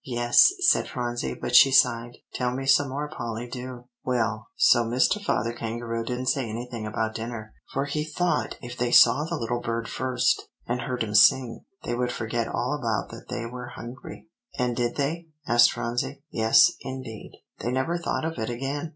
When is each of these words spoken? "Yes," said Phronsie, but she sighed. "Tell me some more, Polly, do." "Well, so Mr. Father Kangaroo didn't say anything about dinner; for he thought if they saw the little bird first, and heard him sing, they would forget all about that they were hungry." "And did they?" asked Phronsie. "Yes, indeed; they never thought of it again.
"Yes," 0.03 0.51
said 0.61 0.87
Phronsie, 0.87 1.35
but 1.39 1.55
she 1.55 1.71
sighed. 1.71 2.17
"Tell 2.33 2.55
me 2.55 2.65
some 2.65 2.89
more, 2.89 3.07
Polly, 3.07 3.47
do." 3.47 3.85
"Well, 4.03 4.47
so 4.55 4.83
Mr. 4.83 5.23
Father 5.23 5.53
Kangaroo 5.53 6.03
didn't 6.03 6.25
say 6.25 6.49
anything 6.49 6.87
about 6.87 7.13
dinner; 7.13 7.53
for 7.71 7.85
he 7.85 8.03
thought 8.03 8.57
if 8.63 8.75
they 8.75 8.89
saw 8.91 9.25
the 9.25 9.35
little 9.37 9.61
bird 9.61 9.87
first, 9.87 10.41
and 10.65 10.81
heard 10.81 11.03
him 11.03 11.13
sing, 11.13 11.65
they 11.83 11.93
would 11.93 12.11
forget 12.11 12.47
all 12.47 12.73
about 12.75 13.11
that 13.11 13.27
they 13.29 13.45
were 13.45 13.73
hungry." 13.75 14.27
"And 14.57 14.75
did 14.75 14.95
they?" 14.95 15.27
asked 15.45 15.71
Phronsie. 15.73 16.23
"Yes, 16.31 16.71
indeed; 16.81 17.33
they 17.59 17.69
never 17.71 17.99
thought 17.99 18.25
of 18.25 18.39
it 18.39 18.49
again. 18.49 18.89